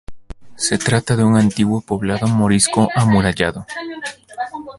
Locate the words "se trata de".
0.55-1.23